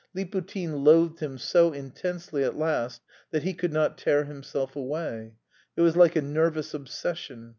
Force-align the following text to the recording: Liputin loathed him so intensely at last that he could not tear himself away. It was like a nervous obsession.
Liputin 0.15 0.83
loathed 0.83 1.19
him 1.19 1.37
so 1.37 1.73
intensely 1.73 2.43
at 2.43 2.57
last 2.57 3.03
that 3.29 3.43
he 3.43 3.53
could 3.53 3.71
not 3.71 3.99
tear 3.99 4.23
himself 4.23 4.75
away. 4.75 5.33
It 5.77 5.81
was 5.81 5.95
like 5.95 6.15
a 6.15 6.23
nervous 6.23 6.73
obsession. 6.73 7.49